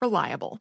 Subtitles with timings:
[0.00, 0.60] reliable.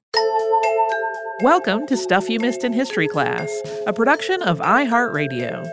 [1.43, 3.47] Welcome to Stuff You Missed in History Class,
[3.85, 5.63] a production of iHeartRadio.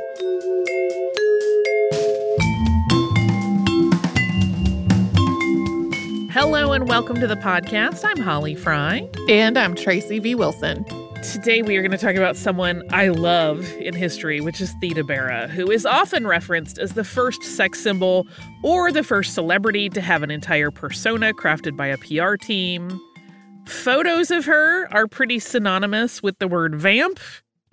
[6.30, 8.04] Hello and welcome to the podcast.
[8.04, 9.08] I'm Holly Fry.
[9.30, 10.34] And I'm Tracy V.
[10.34, 10.84] Wilson.
[11.22, 15.04] Today we are going to talk about someone I love in history, which is Theda
[15.04, 18.26] Bara, who is often referenced as the first sex symbol
[18.62, 23.00] or the first celebrity to have an entire persona crafted by a PR team.
[23.66, 27.18] Photos of her are pretty synonymous with the word vamp.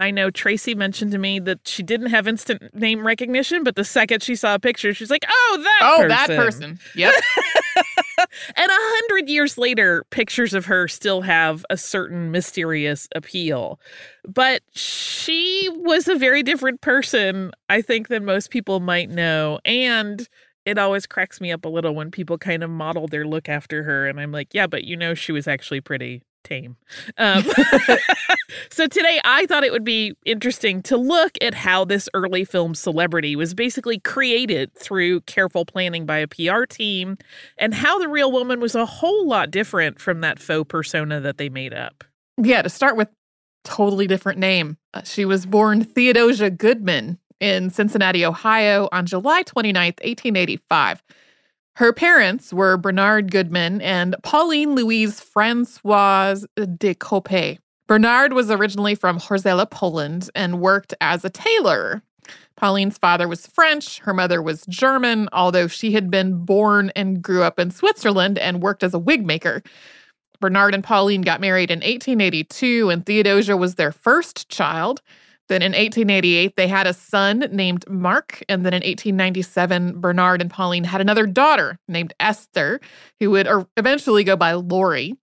[0.02, 3.86] I know Tracy mentioned to me that she didn't have instant name recognition, but the
[3.86, 6.10] second she saw a picture, she's like, "Oh, that oh, person.
[6.10, 7.14] that person." Yep.
[8.56, 13.80] and a hundred years later, pictures of her still have a certain mysterious appeal.
[14.28, 19.60] But she was a very different person, I think, than most people might know.
[19.66, 20.28] And
[20.66, 23.84] it always cracks me up a little when people kind of model their look after
[23.84, 24.08] her.
[24.08, 26.76] And I'm like, yeah, but you know, she was actually pretty tame.
[27.18, 27.44] Um,
[28.70, 32.76] so today I thought it would be interesting to look at how this early film
[32.76, 37.18] celebrity was basically created through careful planning by a PR team
[37.58, 41.38] and how the real woman was a whole lot different from that faux persona that
[41.38, 42.04] they made up.
[42.38, 43.10] Yeah, to start with,
[43.64, 44.78] totally different name.
[44.94, 51.04] Uh, she was born Theodosia Goodman in Cincinnati, Ohio on July 29, 1885.
[51.76, 56.46] Her parents were Bernard Goodman and Pauline Louise Francoise
[56.78, 57.58] de Coppet.
[57.88, 62.02] Bernard was originally from Horzela, Poland, and worked as a tailor.
[62.56, 67.42] Pauline's father was French, her mother was German, although she had been born and grew
[67.42, 69.64] up in Switzerland and worked as a wig maker.
[70.40, 75.02] Bernard and Pauline got married in 1882, and Theodosia was their first child.
[75.52, 78.42] Then in 1888, they had a son named Mark.
[78.48, 82.80] And then in 1897, Bernard and Pauline had another daughter named Esther,
[83.20, 85.14] who would eventually go by Lori.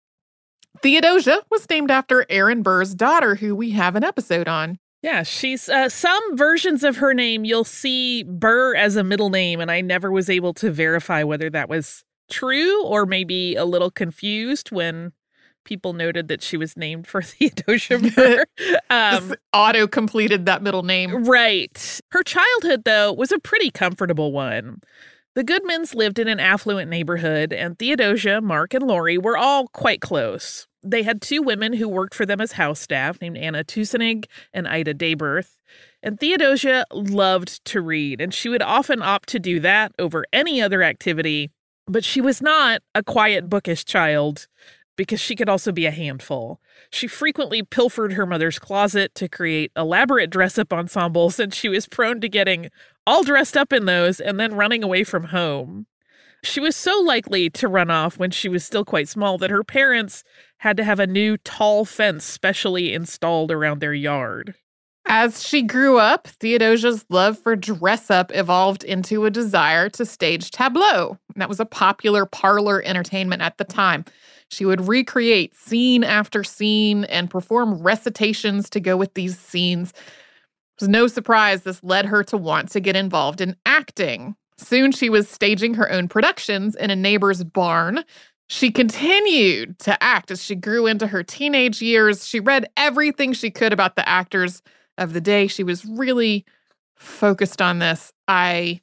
[0.82, 4.78] Theodosia was named after Aaron Burr's daughter, who we have an episode on.
[5.00, 7.46] Yeah, she's uh, some versions of her name.
[7.46, 11.48] You'll see Burr as a middle name, and I never was able to verify whether
[11.48, 15.12] that was true or maybe a little confused when
[15.64, 18.44] people noted that she was named for Theodosia Burr.
[18.90, 21.24] Um, auto completed that middle name.
[21.24, 22.00] Right.
[22.10, 24.80] Her childhood, though, was a pretty comfortable one.
[25.34, 30.00] The Goodmans lived in an affluent neighborhood, and Theodosia, Mark, and Lori were all quite
[30.00, 30.66] close.
[30.82, 34.66] They had two women who worked for them as house staff named Anna Tusenig and
[34.66, 35.56] Ida Dayberth.
[36.02, 40.60] And Theodosia loved to read, and she would often opt to do that over any
[40.62, 41.50] other activity.
[41.86, 44.46] But she was not a quiet, bookish child
[44.98, 46.60] because she could also be a handful.
[46.90, 51.86] She frequently pilfered her mother's closet to create elaborate dress up ensembles, and she was
[51.86, 52.68] prone to getting
[53.06, 55.86] all dressed up in those and then running away from home.
[56.42, 59.64] She was so likely to run off when she was still quite small that her
[59.64, 60.24] parents
[60.58, 64.54] had to have a new tall fence specially installed around their yard.
[65.10, 70.50] As she grew up, Theodosia's love for dress up evolved into a desire to stage
[70.50, 71.16] tableau.
[71.36, 74.04] That was a popular parlor entertainment at the time.
[74.50, 79.92] She would recreate scene after scene and perform recitations to go with these scenes.
[79.92, 84.36] It was no surprise this led her to want to get involved in acting.
[84.58, 88.04] Soon she was staging her own productions in a neighbor's barn.
[88.48, 92.26] She continued to act as she grew into her teenage years.
[92.26, 94.62] She read everything she could about the actors
[94.98, 95.46] of the day.
[95.46, 96.44] She was really
[96.96, 98.12] focused on this.
[98.26, 98.80] I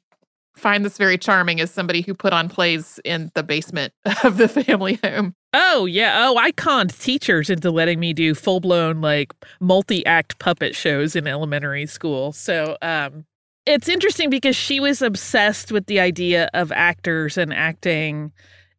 [0.56, 3.92] find this very charming as somebody who put on plays in the basement
[4.24, 5.34] of the family home.
[5.52, 6.26] Oh, yeah.
[6.26, 11.14] Oh, I conned teachers into letting me do full blown, like, multi act puppet shows
[11.14, 12.32] in elementary school.
[12.32, 13.24] So, um,
[13.66, 18.32] it's interesting because she was obsessed with the idea of actors and acting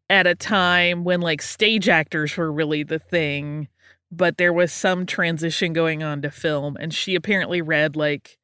[0.09, 3.67] at a time when, like, stage actors were really the thing
[4.11, 8.37] but there was some transition going on to film and she apparently read like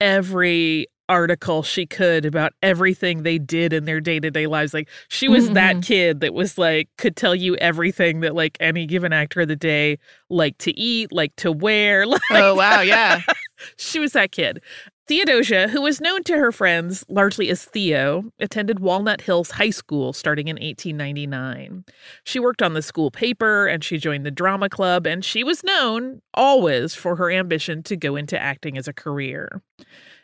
[0.00, 5.46] every article she could about everything they did in their day-to-day lives like she was
[5.46, 5.54] mm-hmm.
[5.54, 9.48] that kid that was like could tell you everything that like any given actor of
[9.48, 9.98] the day
[10.28, 13.22] like to eat like to wear like, oh wow yeah
[13.76, 14.62] she was that kid
[15.08, 20.12] Theodosia, who was known to her friends largely as Theo, attended Walnut Hills High School
[20.12, 21.86] starting in 1899.
[22.24, 25.64] She worked on the school paper and she joined the drama club, and she was
[25.64, 29.62] known always for her ambition to go into acting as a career.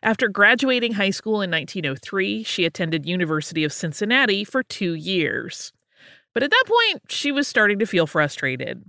[0.03, 5.73] After graduating high school in 1903, she attended University of Cincinnati for 2 years.
[6.35, 8.85] But at that point, she was starting to feel frustrated.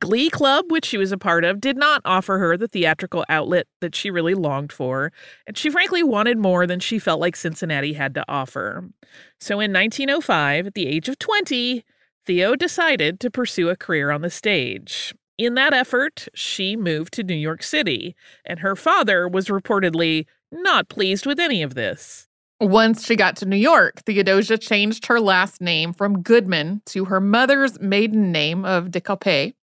[0.00, 3.66] Glee Club, which she was a part of, did not offer her the theatrical outlet
[3.80, 5.12] that she really longed for,
[5.46, 8.88] and she frankly wanted more than she felt like Cincinnati had to offer.
[9.40, 11.84] So in 1905, at the age of 20,
[12.26, 15.14] Theo decided to pursue a career on the stage.
[15.38, 20.88] In that effort, she moved to New York City, and her father was reportedly not
[20.88, 22.26] pleased with any of this.
[22.60, 27.20] Once she got to New York, Theodosia changed her last name from Goodman to her
[27.20, 29.54] mother's maiden name of Decauppé.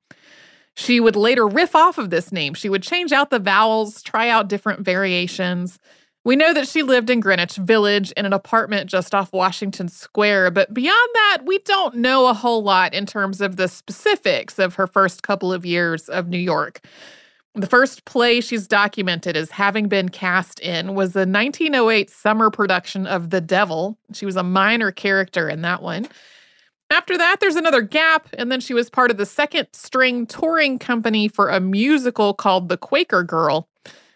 [0.76, 2.54] She would later riff off of this name.
[2.54, 5.80] She would change out the vowels, try out different variations.
[6.26, 10.52] We know that she lived in Greenwich Village in an apartment just off Washington Square,
[10.52, 14.74] but beyond that, we don't know a whole lot in terms of the specifics of
[14.74, 16.82] her first couple of years of New York.
[17.54, 23.08] The first play she's documented as having been cast in was the 1908 summer production
[23.08, 23.98] of The Devil.
[24.12, 26.08] She was a minor character in that one.
[26.92, 30.78] After that, there's another gap, and then she was part of the second string touring
[30.78, 33.68] company for a musical called The Quaker Girl.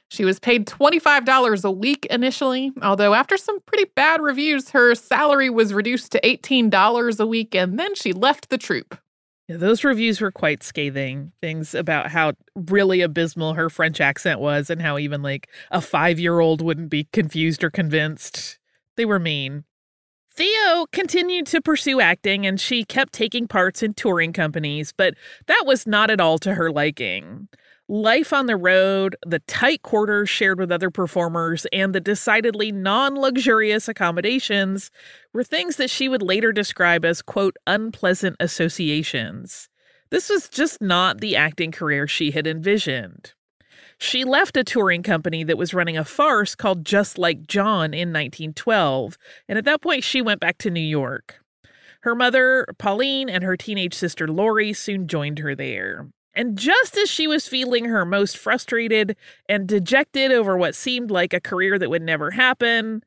[0.10, 5.50] She was paid $25 a week initially, although after some pretty bad reviews, her salary
[5.50, 8.98] was reduced to $18 a week, and then she left the troupe.
[9.48, 11.32] Yeah, those reviews were quite scathing.
[11.42, 16.20] Things about how really abysmal her French accent was, and how even like a five
[16.20, 18.60] year old wouldn't be confused or convinced.
[18.96, 19.64] They were mean.
[20.40, 25.16] Theo continued to pursue acting and she kept taking parts in touring companies, but
[25.48, 27.50] that was not at all to her liking.
[27.90, 33.16] Life on the road, the tight quarters shared with other performers, and the decidedly non
[33.16, 34.92] luxurious accommodations
[35.34, 39.68] were things that she would later describe as, quote, unpleasant associations.
[40.10, 43.34] This was just not the acting career she had envisioned.
[44.02, 48.10] She left a touring company that was running a farce called Just Like John in
[48.10, 49.18] 1912,
[49.50, 51.44] and at that point she went back to New York.
[52.04, 56.08] Her mother, Pauline, and her teenage sister, Lori, soon joined her there.
[56.34, 59.18] And just as she was feeling her most frustrated
[59.50, 63.04] and dejected over what seemed like a career that would never happen,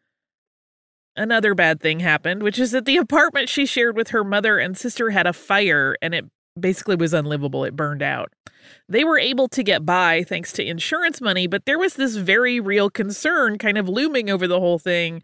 [1.17, 4.77] another bad thing happened, which is that the apartment she shared with her mother and
[4.77, 6.27] sister had a fire and it
[6.61, 7.65] basically was unlivable.
[7.65, 8.31] It burned out.
[8.88, 12.61] They were able to get by thanks to insurance money, but there was this very
[12.61, 15.23] real concern kind of looming over the whole thing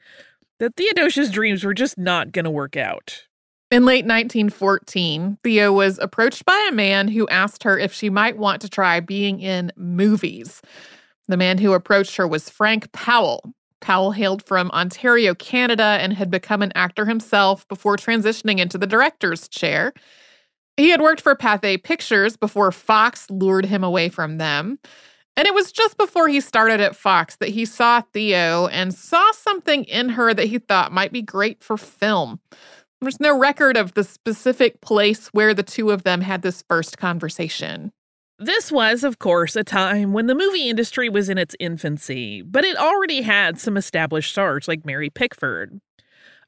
[0.58, 3.24] that Theodosia's dreams were just not going to work out.
[3.70, 8.38] In late 1914, Theo was approached by a man who asked her if she might
[8.38, 10.62] want to try being in movies.
[11.26, 13.52] The man who approached her was Frank Powell.
[13.80, 18.86] Powell hailed from Ontario, Canada, and had become an actor himself before transitioning into the
[18.86, 19.92] director's chair.
[20.78, 24.78] He had worked for Pathé Pictures before Fox lured him away from them.
[25.36, 29.32] And it was just before he started at Fox that he saw Theo and saw
[29.32, 32.38] something in her that he thought might be great for film.
[33.00, 36.96] There's no record of the specific place where the two of them had this first
[36.96, 37.90] conversation.
[38.38, 42.64] This was, of course, a time when the movie industry was in its infancy, but
[42.64, 45.80] it already had some established stars like Mary Pickford.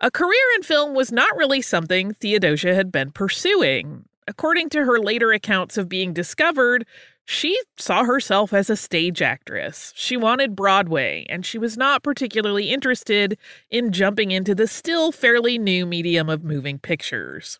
[0.00, 4.04] A career in film was not really something Theodosia had been pursuing.
[4.30, 6.87] According to her later accounts of being discovered,
[7.25, 9.92] she saw herself as a stage actress.
[9.96, 13.37] She wanted Broadway, and she was not particularly interested
[13.70, 17.58] in jumping into the still fairly new medium of moving pictures.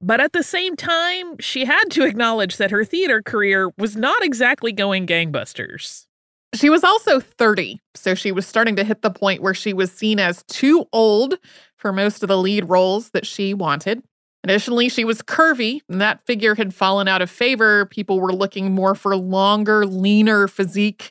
[0.00, 4.22] But at the same time, she had to acknowledge that her theater career was not
[4.22, 6.06] exactly going gangbusters.
[6.54, 9.90] She was also 30, so she was starting to hit the point where she was
[9.90, 11.38] seen as too old
[11.76, 14.04] for most of the lead roles that she wanted.
[14.44, 17.86] Additionally, she was curvy, and that figure had fallen out of favor.
[17.86, 21.10] People were looking more for longer, leaner physique.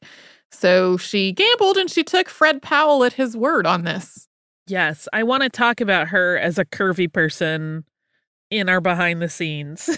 [0.51, 4.27] So she gambled and she took Fred Powell at his word on this.
[4.67, 7.85] Yes, I want to talk about her as a curvy person
[8.49, 9.97] in our behind the scenes.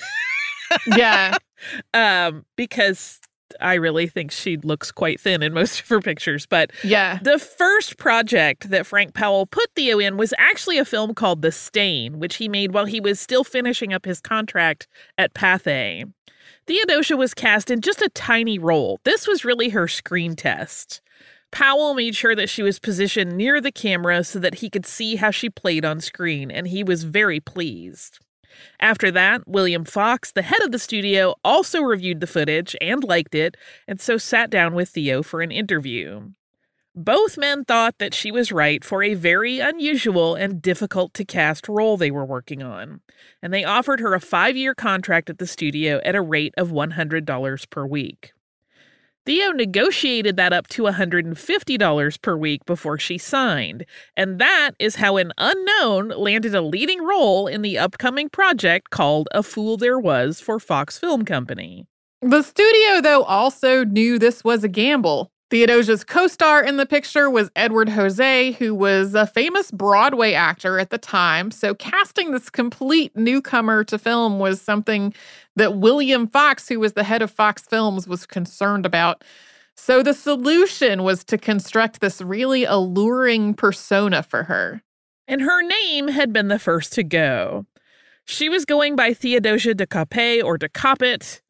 [0.95, 1.37] yeah.
[1.93, 3.19] um because
[3.60, 6.45] I really think she looks quite thin in most of her pictures.
[6.45, 11.13] But yeah, the first project that Frank Powell put Theo in was actually a film
[11.13, 15.33] called The Stain, which he made while he was still finishing up his contract at
[15.33, 16.12] Pathé.
[16.65, 19.00] Theodosia was cast in just a tiny role.
[19.03, 21.01] This was really her screen test.
[21.51, 25.17] Powell made sure that she was positioned near the camera so that he could see
[25.17, 28.19] how she played on screen, and he was very pleased.
[28.79, 33.36] After that, William Fox, the head of the studio, also reviewed the footage and liked
[33.36, 33.57] it,
[33.88, 36.31] and so sat down with Theo for an interview.
[36.95, 41.67] Both men thought that she was right for a very unusual and difficult to cast
[41.67, 43.01] role they were working on,
[43.41, 46.69] and they offered her a five year contract at the studio at a rate of
[46.72, 48.33] $100 per week.
[49.25, 53.85] Theo negotiated that up to $150 per week before she signed,
[54.17, 59.29] and that is how an unknown landed a leading role in the upcoming project called
[59.31, 61.87] A Fool There Was for Fox Film Company.
[62.21, 65.31] The studio, though, also knew this was a gamble.
[65.50, 70.79] Theodosia's co star in the picture was Edward Jose, who was a famous Broadway actor
[70.79, 71.51] at the time.
[71.51, 75.13] So, casting this complete newcomer to film was something
[75.55, 79.23] that William Fox, who was the head of Fox Films, was concerned about.
[79.75, 84.81] So, the solution was to construct this really alluring persona for her.
[85.27, 87.65] And her name had been the first to go.
[88.25, 91.41] She was going by Theodosia de Capet or de Capet,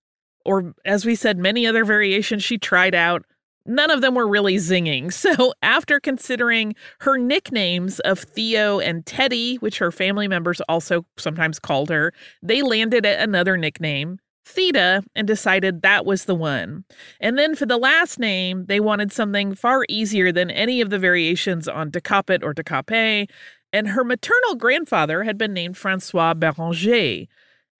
[0.46, 3.24] or as we said, many other variations she tried out
[3.66, 5.12] none of them were really zinging.
[5.24, 11.60] So, after considering her nicknames of Theo and Teddy, which her family members also sometimes
[11.60, 16.84] called her, they landed at another nickname, Theda, and decided that was the one.
[17.22, 21.00] And then for the last name, they wanted something far easier than any of the
[21.00, 23.30] variations on Decapit or Decape.
[23.72, 27.28] And her maternal grandfather had been named Francois Beranger.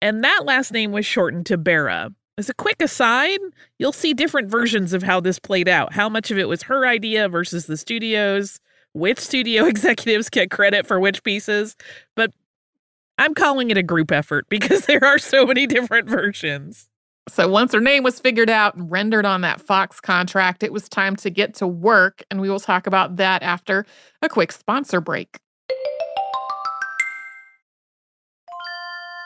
[0.02, 2.12] And that last name was shortened to Bara.
[2.38, 3.40] As a quick aside,
[3.78, 5.94] you'll see different versions of how this played out.
[5.94, 8.60] How much of it was her idea versus the studio's,
[8.94, 11.76] which studio executives get credit for which pieces.
[12.16, 12.32] But
[13.20, 16.90] I'm calling it a group effort because there are so many different versions.
[17.30, 20.90] So once her name was figured out and rendered on that Fox contract, it was
[20.90, 22.24] time to get to work.
[22.30, 23.86] And we will talk about that after
[24.22, 25.38] a quick sponsor break.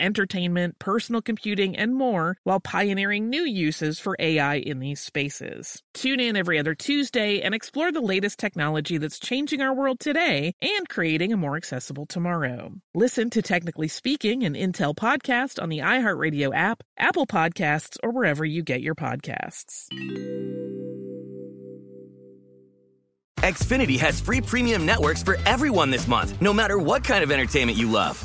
[0.00, 5.82] entertainment, personal computing, and more while pioneering new uses for AI in these spaces.
[5.92, 10.54] Tune in every other Tuesday and explore the latest technology that's changing our world today
[10.62, 12.72] and creating a more accessible tomorrow.
[12.94, 18.44] Listen to Technically Speaking, an Intel podcast on the iHeartRadio app, Apple Podcasts, or wherever
[18.44, 19.88] you get your podcasts.
[23.44, 27.76] Xfinity has free premium networks for everyone this month, no matter what kind of entertainment
[27.76, 28.24] you love.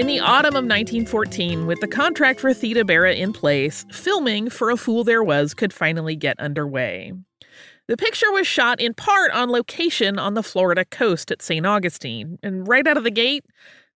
[0.00, 4.70] In the autumn of 1914, with the contract for Theda Bara in place, filming for
[4.70, 7.12] A Fool There Was could finally get underway.
[7.86, 11.66] The picture was shot in part on location on the Florida coast at St.
[11.66, 13.44] Augustine, and right out of the gate,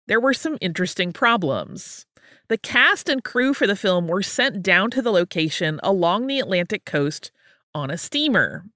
[0.06, 2.04] there were some interesting problems.
[2.48, 6.38] The cast and crew for the film were sent down to the location along the
[6.38, 7.32] Atlantic coast
[7.74, 8.66] on a steamer.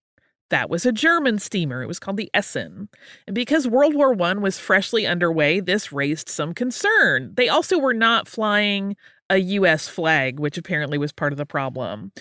[0.51, 1.83] That was a German steamer.
[1.83, 2.89] It was called the Essen.
[3.27, 7.33] And because World War I was freshly underway, this raised some concern.
[7.37, 8.97] They also were not flying
[9.31, 12.13] a US flag, which apparently was part of the problem.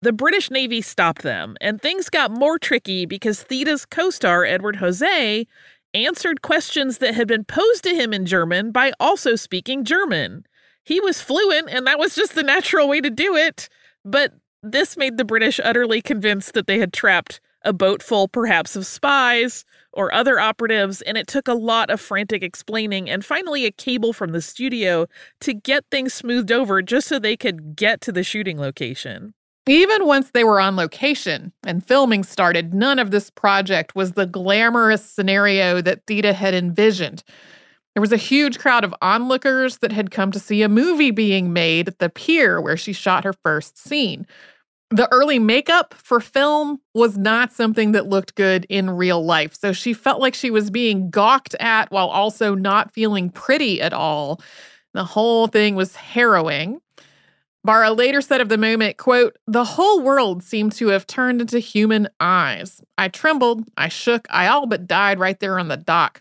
[0.00, 4.76] The British Navy stopped them, and things got more tricky because Theda's co star, Edward
[4.76, 5.46] Jose,
[5.94, 10.44] answered questions that had been posed to him in German by also speaking German.
[10.84, 13.68] He was fluent, and that was just the natural way to do it.
[14.04, 18.76] But this made the British utterly convinced that they had trapped a boat full perhaps
[18.76, 23.64] of spies or other operatives, and it took a lot of frantic explaining and finally
[23.64, 25.06] a cable from the studio
[25.40, 29.34] to get things smoothed over just so they could get to the shooting location.
[29.66, 34.26] Even once they were on location and filming started, none of this project was the
[34.26, 37.24] glamorous scenario that Theda had envisioned.
[37.94, 41.52] There was a huge crowd of onlookers that had come to see a movie being
[41.52, 44.26] made at the pier where she shot her first scene.
[44.90, 49.56] The early makeup for film was not something that looked good in real life.
[49.58, 53.92] So she felt like she was being gawked at while also not feeling pretty at
[53.92, 54.40] all.
[54.92, 56.80] The whole thing was harrowing.
[57.64, 61.58] Bara later said of the moment, quote, the whole world seemed to have turned into
[61.58, 62.82] human eyes.
[62.98, 66.20] I trembled, I shook, I all but died right there on the dock.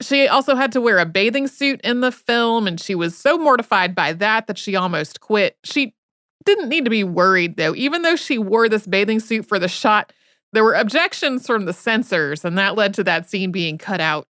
[0.00, 3.38] She also had to wear a bathing suit in the film, and she was so
[3.38, 5.58] mortified by that that she almost quit.
[5.64, 5.94] She
[6.44, 7.74] didn't need to be worried though.
[7.74, 10.12] Even though she wore this bathing suit for the shot,
[10.52, 14.28] there were objections from the censors, and that led to that scene being cut out.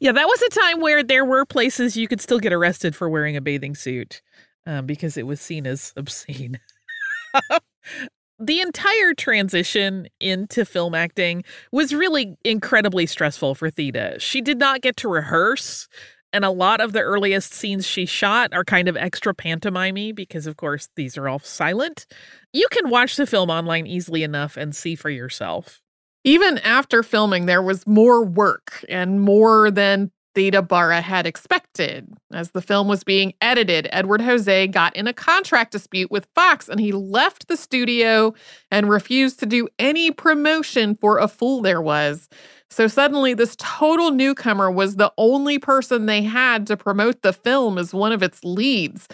[0.00, 3.08] yeah, that was a time where there were places you could still get arrested for
[3.08, 4.22] wearing a bathing suit
[4.66, 6.60] um, because it was seen as obscene.
[8.38, 14.18] the entire transition into film acting was really incredibly stressful for Theda.
[14.20, 15.88] She did not get to rehearse
[16.32, 20.46] and a lot of the earliest scenes she shot are kind of extra pantomimey because,
[20.46, 22.06] of course, these are all silent.
[22.52, 25.80] You can watch the film online easily enough and see for yourself.
[26.24, 32.12] Even after filming, there was more work and more than Theda Bara had expected.
[32.32, 36.68] As the film was being edited, Edward Jose got in a contract dispute with Fox
[36.68, 38.32] and he left the studio
[38.70, 42.28] and refused to do any promotion for A Fool There Was.
[42.70, 47.78] So suddenly, this total newcomer was the only person they had to promote the film
[47.78, 49.08] as one of its leads.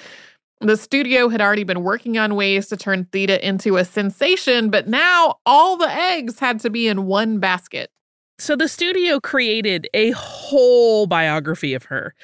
[0.61, 4.88] The studio had already been working on ways to turn Theda into a sensation, but
[4.88, 7.90] now all the eggs had to be in one basket.
[8.38, 12.14] So the studio created a whole biography of her.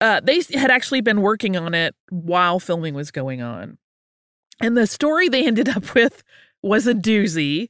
[0.00, 3.78] Uh, they had actually been working on it while filming was going on.
[4.60, 6.22] And the story they ended up with
[6.62, 7.68] was a doozy.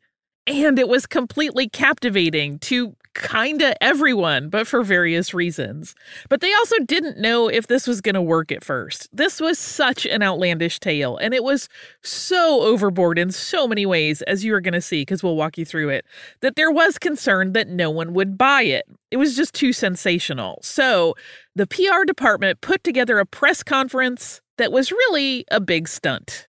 [0.49, 5.95] And it was completely captivating to kinda everyone, but for various reasons.
[6.29, 9.09] But they also didn't know if this was to work at first.
[9.13, 11.69] This was such an outlandish tale, and it was
[12.03, 15.65] so overboard in so many ways, as you are to see, because we'll walk you
[15.65, 16.07] through it,
[16.41, 18.87] that there was concern that no one would buy it.
[19.11, 20.61] It was just too sensational.
[20.63, 21.15] So
[21.55, 26.48] the PR department put together a press conference that was really a big stunt.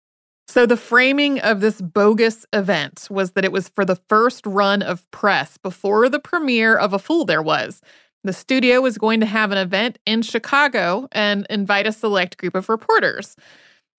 [0.49, 4.81] So, the framing of this bogus event was that it was for the first run
[4.81, 7.81] of press before the premiere of A Fool There Was.
[8.23, 12.55] The studio was going to have an event in Chicago and invite a select group
[12.55, 13.35] of reporters.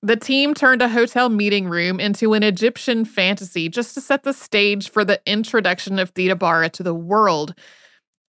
[0.03, 4.33] The team turned a hotel meeting room into an Egyptian fantasy just to set the
[4.33, 7.55] stage for the introduction of Theda Bara to the world.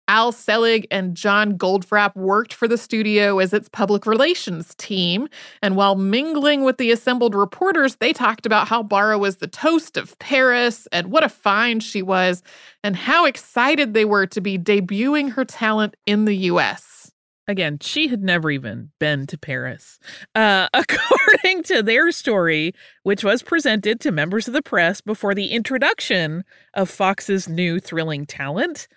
[0.10, 5.30] Al Selig and John Goldfrapp worked for the studio as its public relations team.
[5.62, 9.98] And while mingling with the assembled reporters, they talked about how Bara was the toast
[9.98, 12.42] of Paris and what a find she was,
[12.84, 17.12] and how excited they were to be debuting her talent in the US.
[17.48, 20.00] Again, she had never even been to Paris.
[20.34, 25.48] Uh, according to their story, which was presented to members of the press before the
[25.48, 28.88] introduction of Fox's new thrilling talent,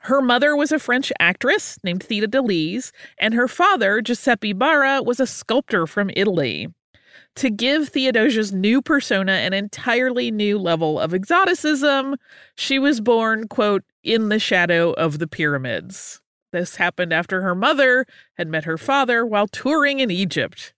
[0.00, 5.20] her mother was a French actress named Theda Delise, and her father, Giuseppe Barra, was
[5.20, 6.68] a sculptor from Italy.
[7.36, 12.16] To give Theodosia's new persona an entirely new level of exoticism,
[12.56, 16.20] she was born, quote, in the shadow of the pyramids.
[16.52, 20.72] This happened after her mother had met her father while touring in Egypt.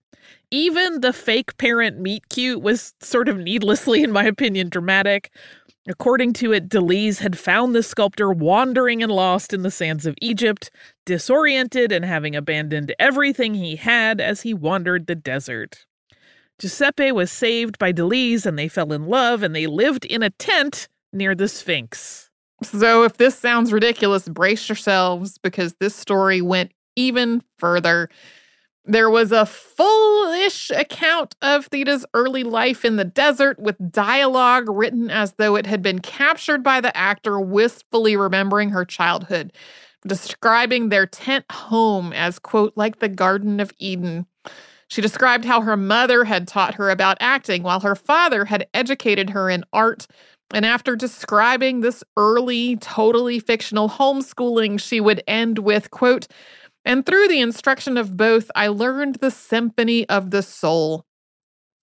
[0.50, 5.30] Even the fake parent meet cute was sort of needlessly, in my opinion, dramatic,
[5.90, 10.14] According to it, Delise had found the sculptor wandering and lost in the sands of
[10.22, 10.70] Egypt,
[11.04, 15.86] disoriented and having abandoned everything he had as he wandered the desert.
[16.60, 20.30] Giuseppe was saved by Delise and they fell in love and they lived in a
[20.30, 22.30] tent near the Sphinx.
[22.62, 28.08] So, if this sounds ridiculous, brace yourselves because this story went even further.
[28.84, 35.10] There was a full-ish account of Theda's early life in the desert with dialogue written
[35.10, 39.52] as though it had been captured by the actor wistfully remembering her childhood,
[40.06, 44.26] describing their tent home as, quote, like the Garden of Eden.
[44.88, 49.30] She described how her mother had taught her about acting while her father had educated
[49.30, 50.06] her in art.
[50.52, 56.26] And after describing this early, totally fictional homeschooling, she would end with, quote,
[56.84, 61.04] and through the instruction of both, I learned the symphony of the soul.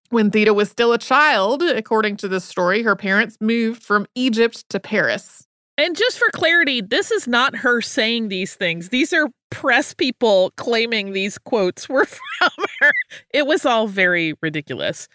[0.09, 4.67] When Theda was still a child, according to this story, her parents moved from Egypt
[4.69, 5.45] to Paris.
[5.77, 8.89] And just for clarity, this is not her saying these things.
[8.89, 12.05] These are press people claiming these quotes were
[12.39, 12.91] from her.
[13.33, 15.07] It was all very ridiculous.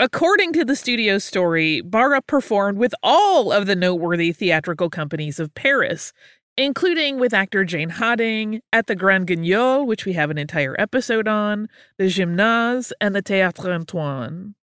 [0.00, 5.54] According to the studio story, Bara performed with all of the noteworthy theatrical companies of
[5.54, 6.12] Paris,
[6.56, 11.26] including with actor Jane Harding at the Grand Guignol, which we have an entire episode
[11.26, 14.54] on, the Gymnase, and the Théâtre Antoine.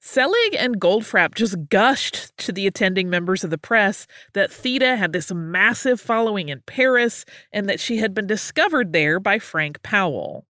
[0.00, 5.12] Selig and Goldfrapp just gushed to the attending members of the press that Theda had
[5.12, 10.46] this massive following in Paris and that she had been discovered there by Frank Powell.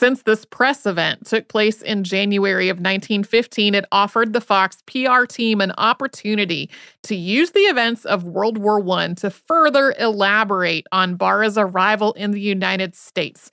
[0.00, 5.26] Since this press event took place in January of 1915, it offered the Fox PR
[5.26, 6.70] team an opportunity
[7.02, 12.30] to use the events of World War I to further elaborate on Bara's arrival in
[12.30, 13.50] the United States.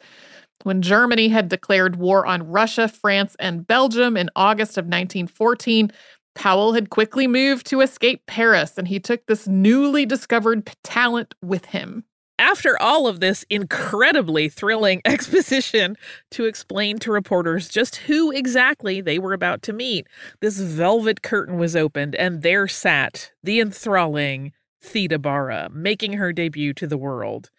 [0.64, 5.92] When Germany had declared war on Russia, France, and Belgium in August of 1914,
[6.34, 11.66] Powell had quickly moved to escape Paris, and he took this newly discovered talent with
[11.66, 12.06] him
[12.40, 15.96] after all of this incredibly thrilling exposition
[16.32, 20.08] to explain to reporters just who exactly they were about to meet,
[20.42, 26.74] this velvet curtain was opened, and there sat the enthralling Theda Bara, making her debut
[26.74, 27.50] to the world.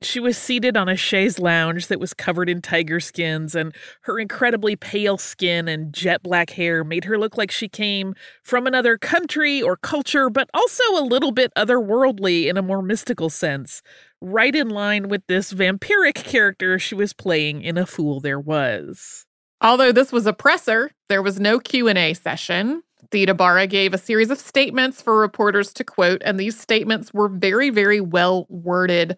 [0.00, 4.20] She was seated on a chaise lounge that was covered in tiger skins, and her
[4.20, 8.96] incredibly pale skin and jet black hair made her look like she came from another
[8.96, 13.82] country or culture, but also a little bit otherworldly in a more mystical sense,
[14.20, 19.26] right in line with this vampiric character she was playing in A Fool There Was.
[19.60, 22.84] Although this was a presser, there was no Q&A session.
[23.10, 27.28] Theda Bara gave a series of statements for reporters to quote, and these statements were
[27.28, 29.16] very, very well worded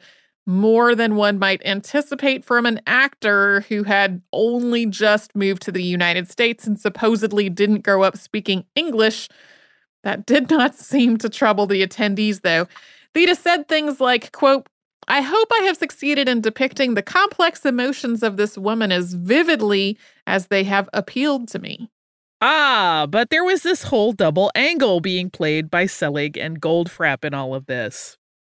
[0.50, 5.82] more than one might anticipate from an actor who had only just moved to the
[5.82, 9.28] United States and supposedly didn't grow up speaking English.
[10.02, 12.66] That did not seem to trouble the attendees, though.
[13.14, 14.66] Theda said things like, quote,
[15.06, 19.98] I hope I have succeeded in depicting the complex emotions of this woman as vividly
[20.26, 21.90] as they have appealed to me.
[22.40, 27.34] Ah, but there was this whole double angle being played by Selig and Goldfrapp in
[27.34, 28.16] all of this.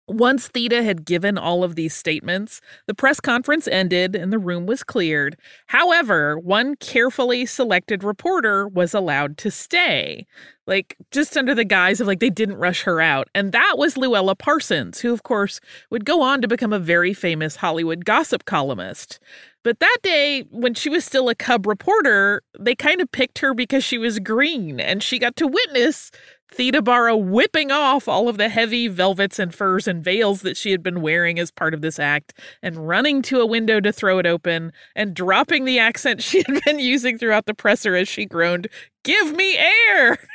[0.08, 4.66] Once Theda had given all of these statements, the press conference ended and the room
[4.66, 5.38] was cleared.
[5.68, 10.26] However, one carefully selected reporter was allowed to stay,
[10.68, 13.30] like just under the guise of like they didn't rush her out.
[13.36, 15.62] And that was Louella Parsons, who, of course,
[15.92, 19.20] would go on to become a very famous Hollywood gossip columnist.
[19.64, 23.54] But that day, when she was still a cub reporter, they kind of picked her
[23.54, 26.10] because she was green and she got to witness
[26.54, 30.72] Theda Bara whipping off all of the heavy velvets and furs and veils that she
[30.72, 34.20] had been wearing as part of this act and running to a window to throw
[34.20, 38.26] it open and dropping the accent she had been using throughout the presser as she
[38.26, 38.68] groaned,
[39.04, 40.18] Give me air!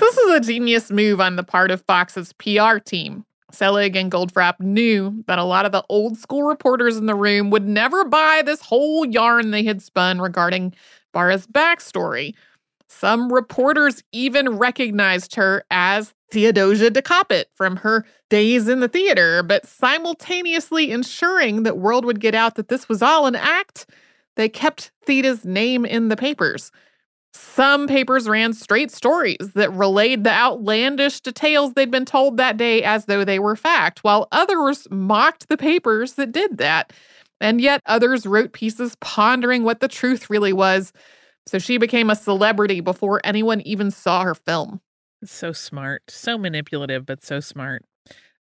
[0.00, 3.26] this is a genius move on the part of Fox's PR team.
[3.52, 7.50] Selig and Goldfrapp knew that a lot of the old school reporters in the room
[7.50, 10.74] would never buy this whole yarn they had spun regarding
[11.12, 12.34] Bara's backstory.
[12.98, 19.66] Some reporters even recognized her as Theodosia Decapit from her days in the theater, but
[19.66, 23.86] simultaneously ensuring that word would get out that this was all an act,
[24.36, 26.70] they kept Theda's name in the papers.
[27.32, 32.84] Some papers ran straight stories that relayed the outlandish details they'd been told that day
[32.84, 36.92] as though they were fact, while others mocked the papers that did that.
[37.40, 40.92] And yet others wrote pieces pondering what the truth really was.
[41.46, 44.80] So she became a celebrity before anyone even saw her film.
[45.24, 47.84] So smart, so manipulative, but so smart.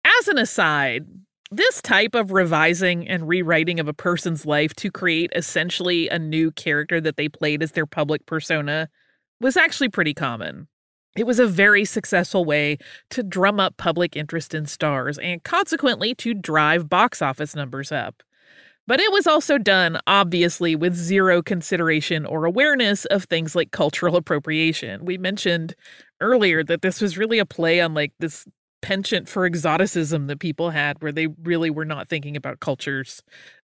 [0.05, 1.07] As an aside,
[1.51, 6.51] this type of revising and rewriting of a person's life to create essentially a new
[6.51, 8.89] character that they played as their public persona
[9.41, 10.69] was actually pretty common.
[11.17, 12.79] It was a very successful way
[13.11, 18.23] to drum up public interest in stars and consequently to drive box office numbers up.
[18.87, 24.17] But it was also done, obviously, with zero consideration or awareness of things like cultural
[24.19, 25.05] appropriation.
[25.05, 25.75] We mentioned
[26.21, 28.45] earlier that this was really a play on like this
[28.83, 33.23] penchant for exoticism that people had, where they really were not thinking about cultures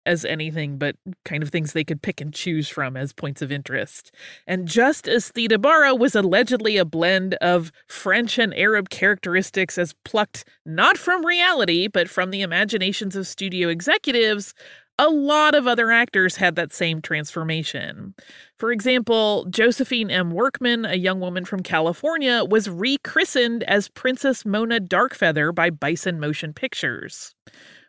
[0.07, 3.53] as anything but kind of things they could pick and choose from as points of
[3.53, 4.11] interest.
[4.47, 9.94] And just as Theda Bara was allegedly a blend of French and Arab characteristics as
[10.05, 14.55] plucked not from reality, but from the imaginations of studio executives,
[14.98, 18.14] a lot of other actors had that same transformation.
[18.56, 20.32] For example, Josephine M.
[20.32, 26.52] Workman, a young woman from California, was rechristened as Princess Mona Darkfeather by Bison Motion
[26.52, 27.34] Pictures.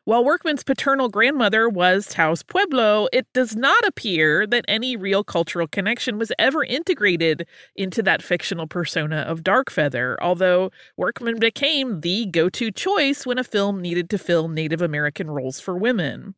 [0.06, 5.68] While Workman's paternal grandmother was Taos Pueblo, it does not appear that any real cultural
[5.68, 12.50] connection was ever integrated into that fictional persona of Darkfeather, although Workman became the go
[12.50, 16.34] to choice when a film needed to fill Native American roles for women.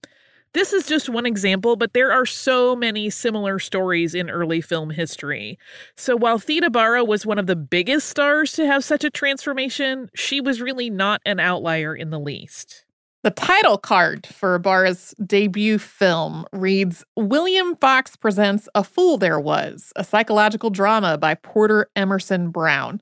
[0.53, 4.89] This is just one example, but there are so many similar stories in early film
[4.89, 5.57] history.
[5.95, 10.09] So while Theda Bara was one of the biggest stars to have such a transformation,
[10.13, 12.83] she was really not an outlier in the least.
[13.23, 19.93] The title card for Bara's debut film reads William Fox presents A Fool There Was,
[19.95, 22.99] a psychological drama by Porter Emerson Brown.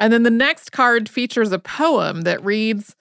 [0.00, 2.96] And then the next card features a poem that reads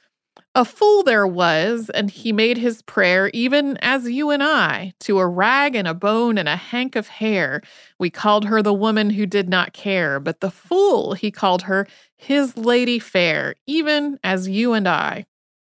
[0.55, 5.17] a fool there was, and he made his prayer, even as you and I, to
[5.19, 7.61] a rag and a bone and a hank of hair.
[7.99, 11.87] We called her the woman who did not care, but the fool he called her
[12.17, 15.25] his lady fair, even as you and I.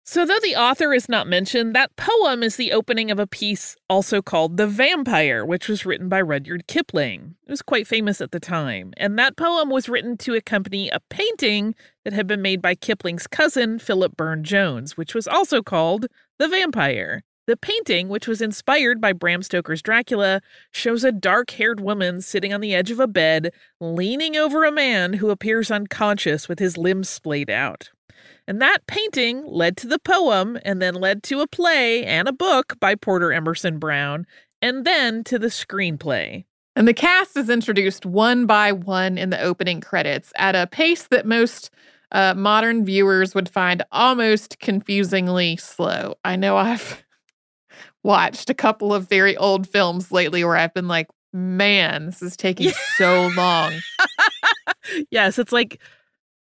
[0.09, 3.75] So, though the author is not mentioned, that poem is the opening of a piece
[3.89, 7.35] also called The Vampire, which was written by Rudyard Kipling.
[7.45, 11.01] It was quite famous at the time, and that poem was written to accompany a
[11.09, 16.05] painting that had been made by Kipling's cousin, Philip Burne Jones, which was also called
[16.39, 17.25] The Vampire.
[17.45, 20.39] The painting, which was inspired by Bram Stoker's Dracula,
[20.71, 24.71] shows a dark haired woman sitting on the edge of a bed, leaning over a
[24.71, 27.89] man who appears unconscious with his limbs splayed out.
[28.47, 32.33] And that painting led to the poem and then led to a play and a
[32.33, 34.25] book by Porter Emerson Brown,
[34.61, 36.45] and then to the screenplay.
[36.75, 41.07] And the cast is introduced one by one in the opening credits at a pace
[41.07, 41.71] that most
[42.11, 46.15] uh, modern viewers would find almost confusingly slow.
[46.23, 47.03] I know I've
[48.03, 52.37] watched a couple of very old films lately where I've been like, man, this is
[52.37, 53.73] taking so long.
[55.11, 55.81] yes, it's like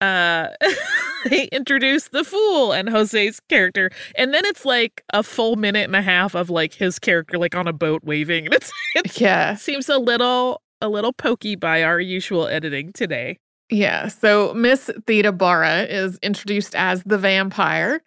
[0.01, 0.47] uh
[1.29, 5.95] they introduce the fool and Jose's character and then it's like a full minute and
[5.95, 9.55] a half of like his character like on a boat waving and it's, it's yeah.
[9.55, 13.39] seems a little a little pokey by our usual editing today.
[13.69, 18.01] Yeah so miss theda bara is introduced as the vampire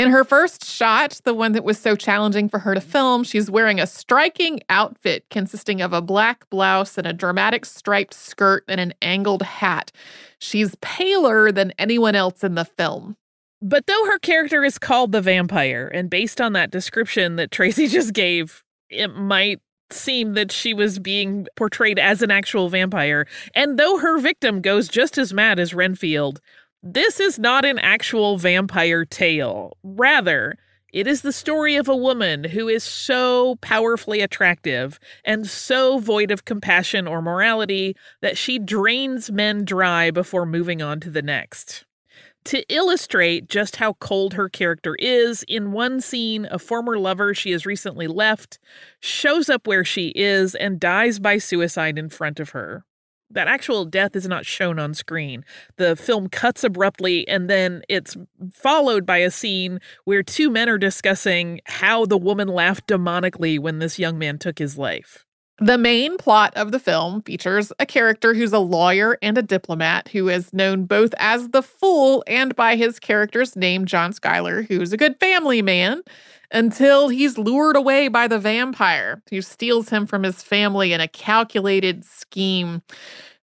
[0.00, 3.50] in her first shot, the one that was so challenging for her to film, she's
[3.50, 8.80] wearing a striking outfit consisting of a black blouse and a dramatic striped skirt and
[8.80, 9.92] an angled hat.
[10.38, 13.16] She's paler than anyone else in the film.
[13.60, 17.86] But though her character is called the vampire, and based on that description that Tracy
[17.88, 19.60] just gave, it might
[19.92, 23.26] seem that she was being portrayed as an actual vampire.
[23.54, 26.40] And though her victim goes just as mad as Renfield,
[26.82, 29.76] this is not an actual vampire tale.
[29.82, 30.56] Rather,
[30.92, 36.30] it is the story of a woman who is so powerfully attractive and so void
[36.30, 41.84] of compassion or morality that she drains men dry before moving on to the next.
[42.44, 47.50] To illustrate just how cold her character is, in one scene, a former lover she
[47.50, 48.58] has recently left
[48.98, 52.84] shows up where she is and dies by suicide in front of her
[53.30, 55.44] that actual death is not shown on screen.
[55.76, 58.16] The film cuts abruptly and then it's
[58.52, 63.78] followed by a scene where two men are discussing how the woman laughed demonically when
[63.78, 65.24] this young man took his life.
[65.62, 70.08] The main plot of the film features a character who's a lawyer and a diplomat
[70.08, 74.94] who is known both as the Fool and by his character's name, John Schuyler, who's
[74.94, 76.02] a good family man
[76.50, 81.08] until he's lured away by the vampire who steals him from his family in a
[81.08, 82.82] calculated scheme.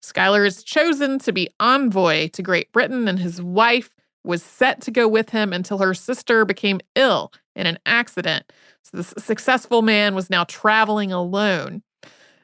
[0.01, 3.93] Schuyler is chosen to be envoy to Great Britain, and his wife
[4.23, 8.51] was set to go with him until her sister became ill in an accident.
[8.83, 11.81] So, this successful man was now traveling alone.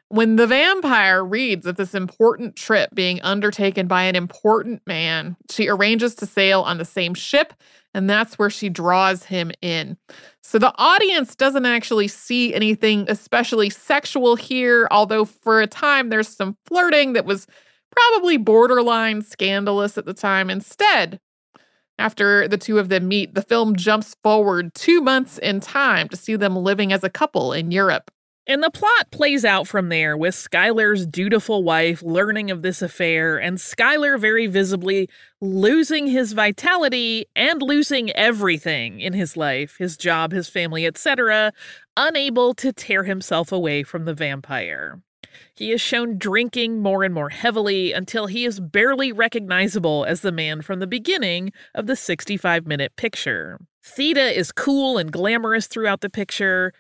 [0.10, 5.68] When the vampire reads of this important trip being undertaken by an important man, she
[5.70, 7.54] arranges to sail on the same ship
[7.94, 9.98] and that's where she draws him in.
[10.42, 16.28] So the audience doesn't actually see anything especially sexual here, although for a time there's
[16.28, 17.48] some flirting that was
[17.92, 20.50] probably borderline scandalous at the time.
[20.50, 21.20] Instead,
[22.00, 26.18] after the two of them meet, the film jumps forward two months in time to
[26.18, 28.10] see them living as a couple in Europe.
[28.46, 33.38] And the plot plays out from there with Schuyler's dutiful wife learning of this affair
[33.38, 40.34] and Schuyler very visibly losing his vitality and losing everything in his life, his job,
[40.34, 41.54] his family, etc.,
[41.96, 45.02] unable to tear himself away from the vampire.
[45.56, 50.34] He is shown drinking more and more heavily until he is barely recognizable as the
[50.34, 53.60] man from the beginning of the 65 minute picture.
[53.84, 56.74] Theda is cool and glamorous throughout the picture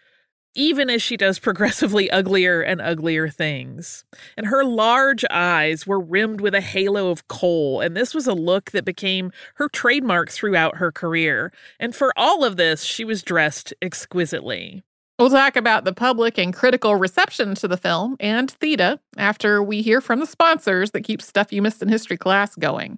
[0.55, 4.05] even as she does progressively uglier and uglier things.
[4.37, 8.33] And her large eyes were rimmed with a halo of kohl, and this was a
[8.33, 11.51] look that became her trademark throughout her career.
[11.79, 14.83] And for all of this, she was dressed exquisitely.
[15.19, 19.83] We'll talk about the public and critical reception to the film and Theda after we
[19.83, 22.97] hear from the sponsors that keep Stuff You Missed in History class going.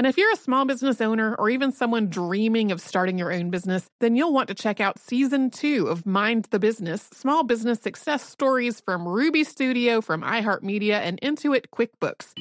[0.00, 3.50] And if you're a small business owner or even someone dreaming of starting your own
[3.50, 7.82] business, then you'll want to check out season two of Mind the Business Small Business
[7.82, 12.32] Success Stories from Ruby Studio, from iHeartMedia, and Intuit QuickBooks.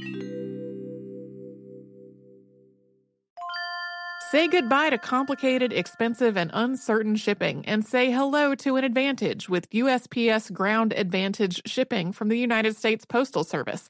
[4.32, 9.70] Say goodbye to complicated, expensive, and uncertain shipping and say hello to an advantage with
[9.72, 13.90] USPS Ground Advantage shipping from the United States Postal Service.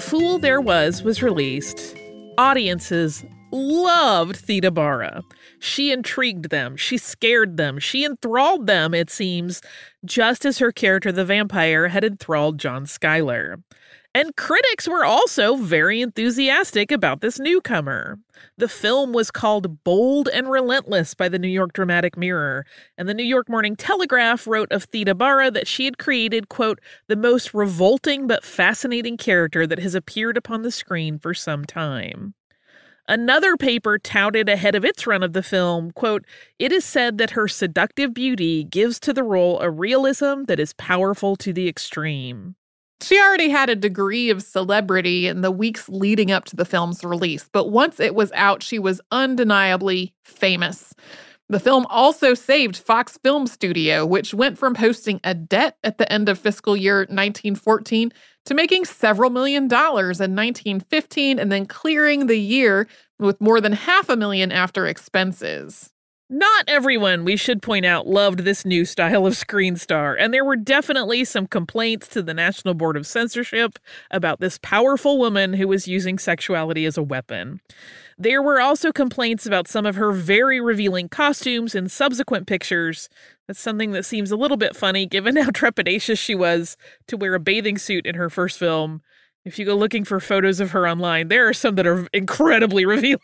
[0.00, 1.96] Fool There Was was released,
[2.38, 5.22] audiences loved Theda Bara.
[5.58, 9.60] She intrigued them, she scared them, she enthralled them, it seems,
[10.04, 13.58] just as her character, the vampire, had enthralled John Schuyler.
[14.14, 18.18] And critics were also very enthusiastic about this newcomer.
[18.56, 22.66] The film was called Bold and Relentless by the New York Dramatic Mirror,
[22.96, 26.80] and the New York Morning Telegraph wrote of Theda Bara that she had created, quote,
[27.06, 32.34] the most revolting but fascinating character that has appeared upon the screen for some time.
[33.08, 36.26] Another paper touted ahead of its run of the film, quote,
[36.58, 40.74] it is said that her seductive beauty gives to the role a realism that is
[40.74, 42.54] powerful to the extreme.
[43.00, 47.04] She already had a degree of celebrity in the weeks leading up to the film's
[47.04, 50.94] release, but once it was out, she was undeniably famous.
[51.48, 56.12] The film also saved Fox Film Studio, which went from posting a debt at the
[56.12, 58.12] end of fiscal year 1914
[58.46, 62.86] to making several million dollars in 1915 and then clearing the year
[63.18, 65.90] with more than half a million after expenses.
[66.30, 70.44] Not everyone, we should point out, loved this new style of screen star, and there
[70.44, 73.78] were definitely some complaints to the National Board of Censorship
[74.10, 77.62] about this powerful woman who was using sexuality as a weapon.
[78.18, 83.08] There were also complaints about some of her very revealing costumes in subsequent pictures.
[83.46, 86.76] That's something that seems a little bit funny given how trepidatious she was
[87.06, 89.00] to wear a bathing suit in her first film
[89.48, 92.84] if you go looking for photos of her online, there are some that are incredibly
[92.86, 93.18] revealing.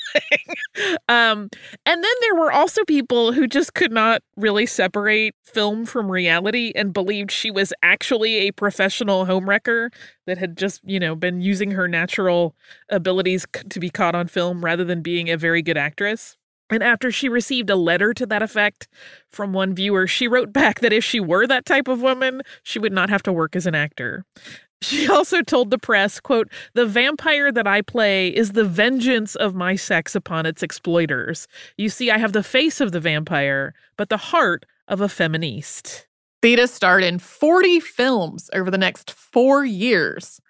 [1.09, 1.51] um,
[1.85, 6.73] and then there were also people who just could not really separate film from reality
[6.75, 9.91] and believed she was actually a professional homewrecker
[10.27, 12.57] that had just, you know, been using her natural
[12.89, 16.37] abilities to be caught on film rather than being a very good actress.
[16.71, 18.89] And after she received a letter to that effect
[19.31, 22.79] from one viewer, she wrote back that if she were that type of woman, she
[22.79, 24.25] would not have to work as an actor.
[24.83, 29.55] She also told the press, quote, "The vampire that I play is the vengeance of
[29.55, 31.47] my sex upon its exploiters.
[31.77, 36.07] You see, I have the face of the vampire, but the heart of a feminist."
[36.43, 40.41] Theda starred in 40 films over the next 4 years,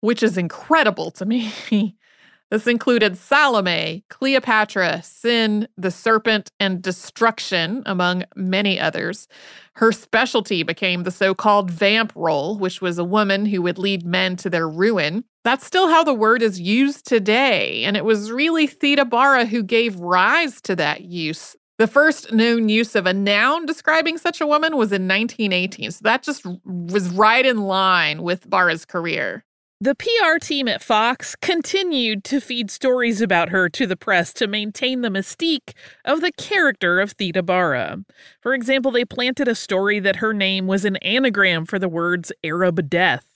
[0.00, 1.52] which is incredible to me.
[2.48, 9.26] This included Salome, Cleopatra, Sin, the Serpent, and Destruction, among many others.
[9.74, 14.06] Her specialty became the so called vamp role, which was a woman who would lead
[14.06, 15.24] men to their ruin.
[15.42, 19.64] That's still how the word is used today, and it was really Theda Bara who
[19.64, 21.56] gave rise to that use.
[21.78, 26.00] The first known use of a noun describing such a woman was in 1918, so
[26.04, 29.44] that just was right in line with Bara's career.
[29.78, 34.46] The PR team at Fox continued to feed stories about her to the press to
[34.46, 38.02] maintain the mystique of the character of Theda Bara.
[38.40, 42.32] For example, they planted a story that her name was an anagram for the words
[42.42, 43.26] Arab death.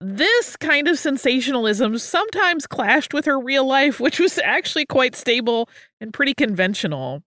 [0.00, 5.68] This kind of sensationalism sometimes clashed with her real life, which was actually quite stable
[6.00, 7.22] and pretty conventional.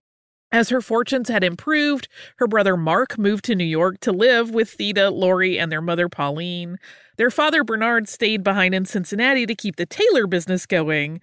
[0.50, 4.70] As her fortunes had improved, her brother Mark moved to New York to live with
[4.70, 6.78] Theda, Laurie, and their mother Pauline.
[7.18, 11.20] Their father Bernard stayed behind in Cincinnati to keep the tailor business going.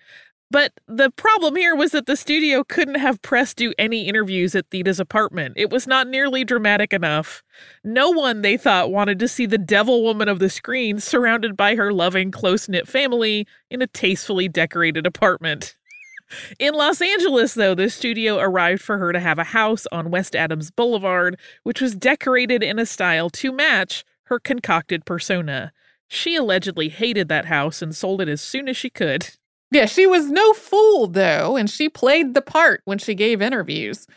[0.52, 4.70] But the problem here was that the studio couldn't have press do any interviews at
[4.70, 5.56] Theda's apartment.
[5.58, 7.42] It was not nearly dramatic enough.
[7.84, 11.76] No one, they thought, wanted to see the devil woman of the screen surrounded by
[11.76, 15.76] her loving, close knit family in a tastefully decorated apartment.
[16.60, 20.36] In Los Angeles, though, the studio arrived for her to have a house on West
[20.36, 25.72] Adams Boulevard, which was decorated in a style to match her concocted persona.
[26.08, 29.30] She allegedly hated that house and sold it as soon as she could.
[29.72, 34.08] Yeah, she was no fool, though, and she played the part when she gave interviews.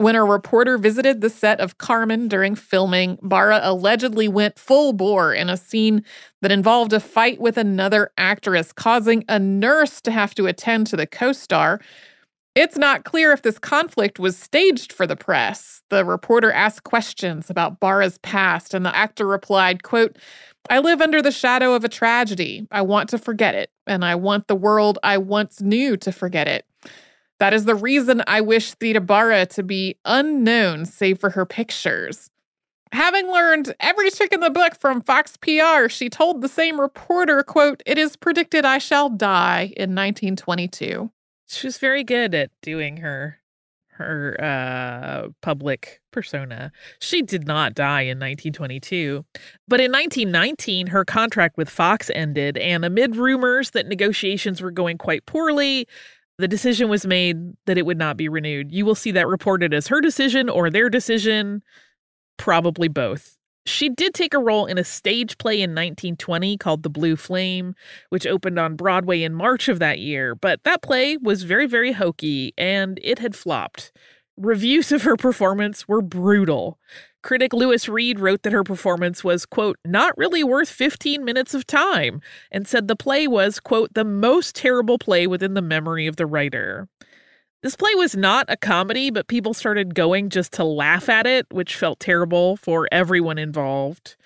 [0.00, 5.34] When a reporter visited the set of Carmen during filming, Bara allegedly went full bore
[5.34, 6.06] in a scene
[6.40, 10.96] that involved a fight with another actress, causing a nurse to have to attend to
[10.96, 11.82] the co star.
[12.54, 15.82] It's not clear if this conflict was staged for the press.
[15.90, 20.16] The reporter asked questions about Bara's past, and the actor replied, quote,
[20.70, 22.66] I live under the shadow of a tragedy.
[22.70, 26.48] I want to forget it, and I want the world I once knew to forget
[26.48, 26.64] it.
[27.40, 32.30] That is the reason I wish Theda to be unknown save for her pictures.
[32.92, 37.42] Having learned every trick in the book from Fox PR, she told the same reporter,
[37.42, 41.10] quote, "It is predicted I shall die in 1922."
[41.46, 43.40] She was very good at doing her
[44.00, 46.72] her uh, public persona.
[47.00, 49.24] She did not die in 1922.
[49.68, 54.96] But in 1919, her contract with Fox ended, and amid rumors that negotiations were going
[54.96, 55.86] quite poorly,
[56.40, 58.72] the decision was made that it would not be renewed.
[58.72, 61.62] You will see that reported as her decision or their decision,
[62.36, 63.36] probably both.
[63.66, 67.74] She did take a role in a stage play in 1920 called The Blue Flame,
[68.08, 71.92] which opened on Broadway in March of that year, but that play was very, very
[71.92, 73.92] hokey and it had flopped.
[74.42, 76.78] Reviews of her performance were brutal.
[77.22, 81.66] Critic Lewis Reed wrote that her performance was, quote, not really worth 15 minutes of
[81.66, 86.16] time, and said the play was, quote, the most terrible play within the memory of
[86.16, 86.88] the writer.
[87.62, 91.46] This play was not a comedy, but people started going just to laugh at it,
[91.50, 94.16] which felt terrible for everyone involved.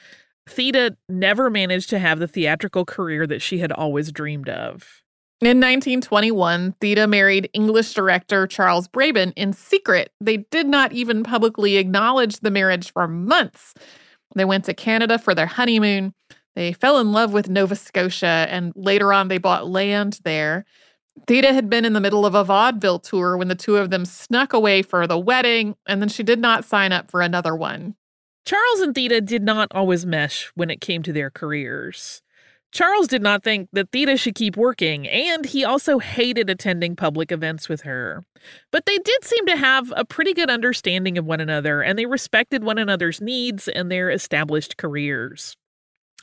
[0.47, 5.03] Theda never managed to have the theatrical career that she had always dreamed of.
[5.41, 10.11] In 1921, Theda married English director Charles Brabant in secret.
[10.21, 13.75] They did not even publicly acknowledge the marriage for months.
[14.37, 16.15] They went to Canada for their honeymoon.
[16.55, 20.65] They fell in love with Nova Scotia, and later on, they bought land there.
[21.27, 24.05] Theda had been in the middle of a vaudeville tour when the two of them
[24.05, 27.97] snuck away for the wedding, and then she did not sign up for another one.
[28.47, 32.23] Charles and Theda did not always mesh when it came to their careers.
[32.75, 37.31] Charles did not think that Theda should keep working, and he also hated attending public
[37.31, 38.25] events with her.
[38.73, 42.07] But they did seem to have a pretty good understanding of one another, and they
[42.07, 45.57] respected one another's needs and their established careers.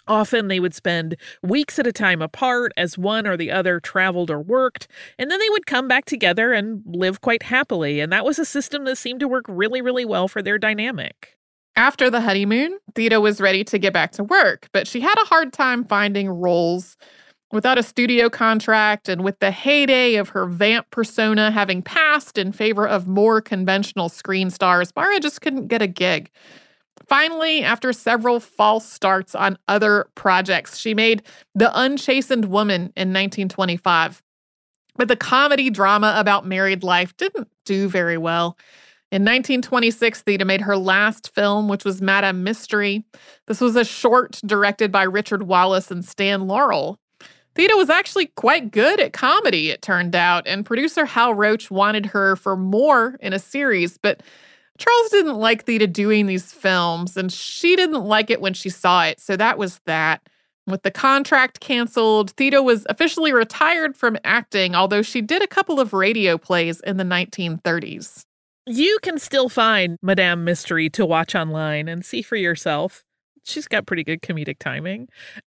[0.10, 4.30] Often they would spend weeks at a time apart as one or the other traveled
[4.30, 8.02] or worked, and then they would come back together and live quite happily.
[8.02, 11.38] And that was a system that seemed to work really, really well for their dynamic.
[11.76, 15.26] After the honeymoon, Theda was ready to get back to work, but she had a
[15.26, 16.98] hard time finding roles.
[17.52, 22.52] Without a studio contract and with the heyday of her vamp persona having passed in
[22.52, 26.30] favor of more conventional screen stars, Bara just couldn't get a gig.
[27.08, 31.24] Finally, after several false starts on other projects, she made
[31.56, 34.22] The Unchastened Woman in 1925.
[34.96, 38.58] But the comedy drama about married life didn't do very well.
[39.12, 43.04] In 1926, Theda made her last film, which was Madame Mystery.
[43.46, 46.98] This was a short directed by Richard Wallace and Stan Laurel.
[47.56, 52.06] Theda was actually quite good at comedy, it turned out, and producer Hal Roach wanted
[52.06, 54.24] her for more in a series, but
[54.78, 59.04] Charles didn't like Theda doing these films, and she didn't like it when she saw
[59.04, 60.22] it, so that was that.
[60.68, 65.82] With the contract canceled, Theda was officially retired from acting, although she did a couple
[65.82, 68.24] of radio plays in the 1930s.
[68.68, 73.04] You can still find Madame Mystery to watch online and see for yourself.
[73.44, 75.08] She's got pretty good comedic timing.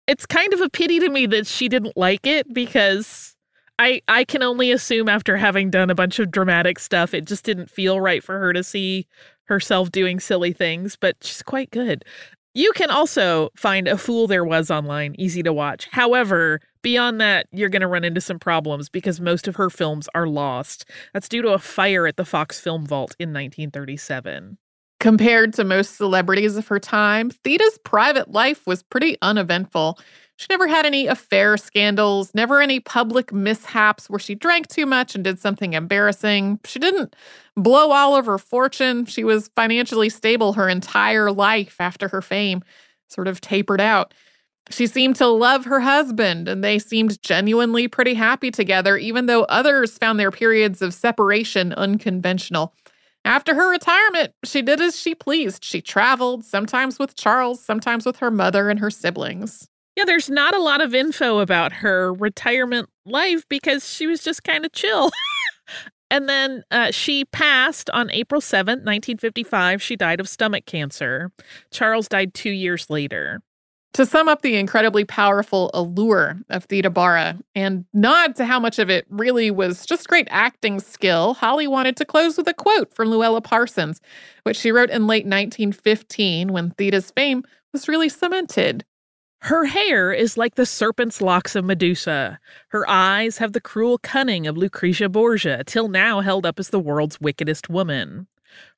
[0.09, 3.36] It's kind of a pity to me that she didn't like it because
[3.78, 7.44] I I can only assume after having done a bunch of dramatic stuff, it just
[7.44, 9.07] didn't feel right for her to see
[9.44, 12.04] herself doing silly things, but she's quite good.
[12.57, 15.88] You can also find A Fool There Was online, easy to watch.
[15.92, 20.09] However, beyond that, you're going to run into some problems because most of her films
[20.14, 20.86] are lost.
[21.12, 24.57] That's due to a fire at the Fox Film Vault in 1937.
[24.98, 29.98] Compared to most celebrities of her time, Theda's private life was pretty uneventful.
[30.37, 35.14] She never had any affair scandals, never any public mishaps where she drank too much
[35.14, 36.61] and did something embarrassing.
[36.64, 37.16] She didn't
[37.57, 39.07] blow all of her fortune.
[39.07, 42.62] She was financially stable her entire life after her fame
[43.09, 44.12] sort of tapered out.
[44.70, 49.45] She seemed to love her husband, and they seemed genuinely pretty happy together, even though
[49.45, 52.74] others found their periods of separation unconventional.
[53.24, 55.64] After her retirement, she did as she pleased.
[55.64, 59.68] She traveled, sometimes with Charles, sometimes with her mother and her siblings.
[59.97, 64.44] Yeah, there's not a lot of info about her retirement life because she was just
[64.44, 65.11] kind of chill.
[66.11, 69.80] and then uh, she passed on April 7th, 1955.
[69.80, 71.32] She died of stomach cancer.
[71.70, 73.40] Charles died two years later.
[73.94, 78.78] To sum up the incredibly powerful allure of Theda Bara and nod to how much
[78.78, 82.94] of it really was just great acting skill, Holly wanted to close with a quote
[82.94, 84.03] from Louella Parsons,
[84.42, 87.42] which she wrote in late 1915 when Theda's fame
[87.72, 88.84] was really cemented.
[89.41, 92.41] Her hair is like the serpent's locks of Medusa.
[92.68, 96.80] Her eyes have the cruel cunning of Lucretia Borgia, till now held up as the
[96.80, 98.26] world's wickedest woman.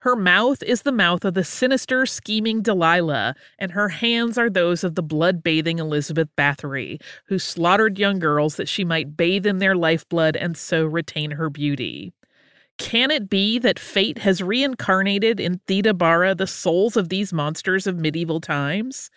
[0.01, 4.83] Her mouth is the mouth of the sinister, scheming Delilah, and her hands are those
[4.83, 9.59] of the blood bathing Elizabeth Bathory, who slaughtered young girls that she might bathe in
[9.59, 12.13] their lifeblood and so retain her beauty.
[12.79, 17.87] Can it be that fate has reincarnated in Theda Bara the souls of these monsters
[17.87, 19.11] of medieval times?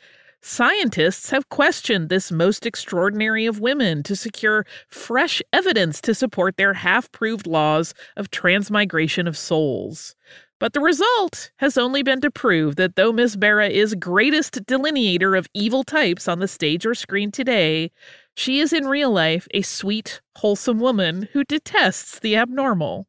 [0.43, 6.73] Scientists have questioned this most extraordinary of women to secure fresh evidence to support their
[6.73, 10.15] half proved laws of transmigration of souls.
[10.59, 15.37] But the result has only been to prove that though Miss Bara is greatest delineator
[15.37, 17.91] of evil types on the stage or screen today,
[18.35, 23.07] she is in real life a sweet, wholesome woman who detests the abnormal.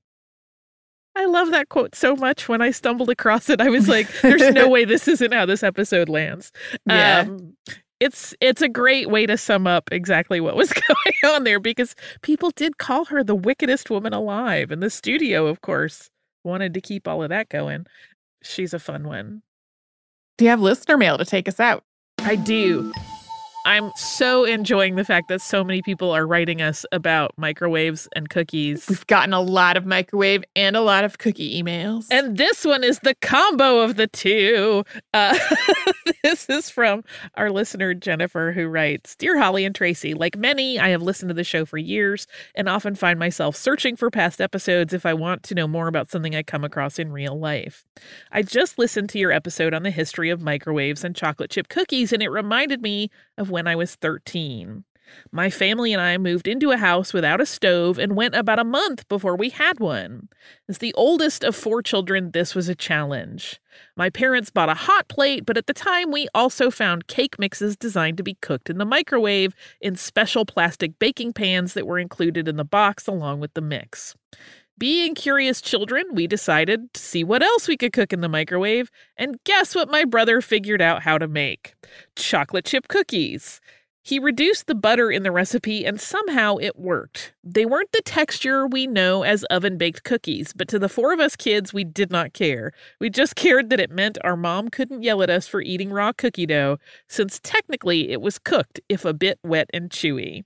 [1.14, 2.48] I love that quote so much.
[2.48, 5.62] When I stumbled across it, I was like, "There's no way this isn't how this
[5.62, 6.52] episode lands."
[6.86, 7.26] Yeah.
[7.28, 7.56] Um,
[8.00, 11.94] it's it's a great way to sum up exactly what was going on there because
[12.22, 16.10] people did call her the wickedest woman alive, and the studio, of course,
[16.44, 17.86] wanted to keep all of that going.
[18.42, 19.42] She's a fun one.
[20.38, 21.84] Do you have listener mail to take us out?
[22.18, 22.92] I do.
[23.64, 28.28] I'm so enjoying the fact that so many people are writing us about microwaves and
[28.28, 28.86] cookies.
[28.88, 32.06] We've gotten a lot of microwave and a lot of cookie emails.
[32.10, 34.84] And this one is the combo of the two.
[35.14, 35.38] Uh,
[36.24, 37.04] this is from
[37.36, 41.34] our listener, Jennifer, who writes Dear Holly and Tracy, like many, I have listened to
[41.34, 45.44] the show for years and often find myself searching for past episodes if I want
[45.44, 47.84] to know more about something I come across in real life.
[48.32, 52.12] I just listened to your episode on the history of microwaves and chocolate chip cookies,
[52.12, 53.10] and it reminded me
[53.42, 54.84] of when I was 13.
[55.30, 58.64] My family and I moved into a house without a stove and went about a
[58.64, 60.28] month before we had one.
[60.68, 63.60] As the oldest of four children, this was a challenge.
[63.96, 67.76] My parents bought a hot plate, but at the time we also found cake mixes
[67.76, 72.48] designed to be cooked in the microwave in special plastic baking pans that were included
[72.48, 74.14] in the box along with the mix.
[74.82, 78.90] Being curious children, we decided to see what else we could cook in the microwave,
[79.16, 81.74] and guess what my brother figured out how to make?
[82.16, 83.60] Chocolate chip cookies.
[84.02, 87.32] He reduced the butter in the recipe and somehow it worked.
[87.44, 91.20] They weren't the texture we know as oven baked cookies, but to the four of
[91.20, 92.72] us kids, we did not care.
[92.98, 96.12] We just cared that it meant our mom couldn't yell at us for eating raw
[96.12, 100.42] cookie dough, since technically it was cooked, if a bit wet and chewy.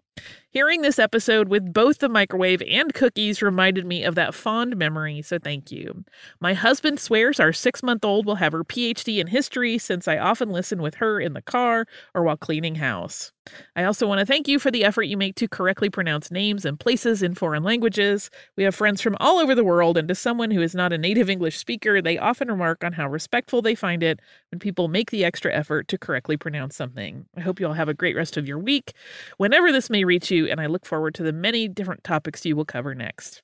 [0.57, 5.21] Hearing this episode with both the microwave and cookies reminded me of that fond memory,
[5.21, 6.03] so thank you.
[6.41, 10.17] My husband swears our six month old will have her PhD in history since I
[10.17, 11.85] often listen with her in the car
[12.15, 13.33] or while cleaning house.
[13.77, 16.65] I also want to thank you for the effort you make to correctly pronounce names
[16.65, 18.31] and places in foreign languages.
[18.57, 20.99] We have friends from all over the world, and to someone who is not a
[20.99, 24.21] native English speaker, they often remark on how respectful they find it
[24.51, 27.27] when people make the extra effort to correctly pronounce something.
[27.37, 28.95] I hope you all have a great rest of your week,
[29.37, 32.57] whenever this may reach you, and I look forward to the many different topics you
[32.57, 33.43] will cover next.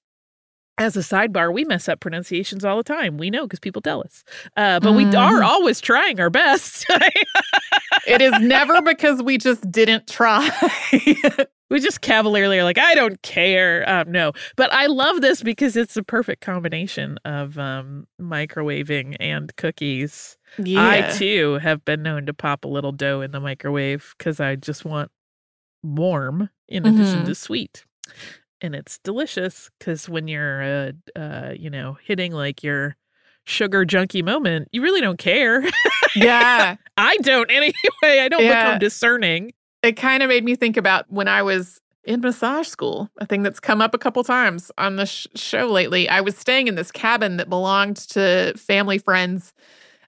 [0.78, 3.18] As a sidebar, we mess up pronunciations all the time.
[3.18, 4.24] We know because people tell us.
[4.56, 5.44] Uh, but we are Mhm.
[5.44, 6.86] always trying our best.
[8.06, 10.50] It is never because we just didn't try.
[11.70, 13.88] we just cavalierly are like, I don't care.
[13.88, 19.54] Um, no, but I love this because it's a perfect combination of um, microwaving and
[19.56, 20.36] cookies.
[20.66, 24.56] I too have been known to pop a little dough in the microwave because I
[24.56, 25.10] just want
[25.84, 27.26] warm in addition Mhm.
[27.26, 27.84] to sweet.
[28.62, 32.96] And it's delicious because when you're, uh, uh, you know, hitting like your
[33.44, 35.64] sugar junkie moment, you really don't care.
[36.14, 36.76] yeah.
[36.96, 37.72] I don't anyway.
[38.02, 38.64] I don't Yeah.
[38.64, 39.52] become discerning.
[39.82, 43.42] It kind of made me think about when I was in massage school, a thing
[43.42, 46.08] that's come up a couple times on the sh- show lately.
[46.08, 49.52] I was staying in this cabin that belonged to family friends,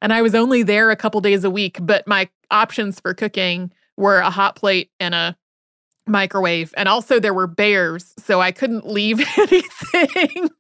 [0.01, 3.73] and I was only there a couple days a week, but my options for cooking
[3.97, 5.37] were a hot plate and a
[6.07, 6.75] microwave.
[6.77, 10.51] And also, there were bears, so I couldn't leave anything.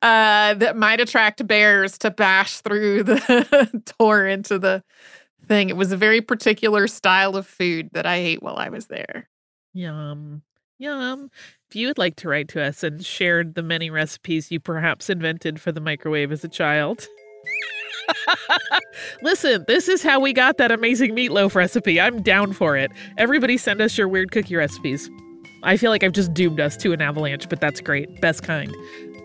[0.00, 4.82] Uh, that might attract bears to bash through the door into the
[5.46, 5.68] thing.
[5.68, 9.28] It was a very particular style of food that I ate while I was there.
[9.74, 10.42] Yum.
[10.78, 11.30] Yum.
[11.68, 15.10] If you would like to write to us and share the many recipes you perhaps
[15.10, 17.06] invented for the microwave as a child.
[19.22, 22.00] Listen, this is how we got that amazing meatloaf recipe.
[22.00, 22.90] I'm down for it.
[23.18, 25.10] Everybody send us your weird cookie recipes.
[25.62, 28.20] I feel like I've just doomed us to an avalanche, but that's great.
[28.20, 28.74] Best kind.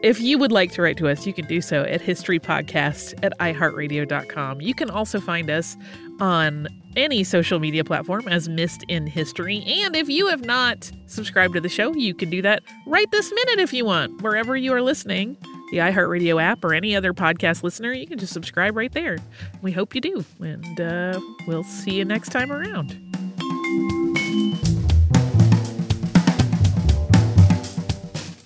[0.03, 3.33] If you would like to write to us, you can do so at historypodcast at
[3.39, 4.61] iheartradio.com.
[4.61, 5.75] You can also find us
[6.19, 9.63] on any social media platform as Missed in History.
[9.65, 13.31] And if you have not subscribed to the show, you can do that right this
[13.31, 14.21] minute if you want.
[14.21, 15.35] Wherever you are listening,
[15.71, 19.17] the iHeartRadio app or any other podcast listener, you can just subscribe right there.
[19.61, 20.25] We hope you do.
[20.39, 22.97] And uh, we'll see you next time around.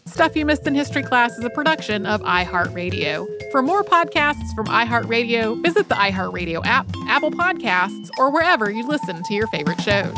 [0.05, 3.27] Stuff You Missed in History Class is a production of iHeartRadio.
[3.51, 9.23] For more podcasts from iHeartRadio, visit the iHeartRadio app, Apple Podcasts, or wherever you listen
[9.23, 10.17] to your favorite shows.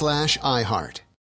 [0.01, 1.00] slash iHeart.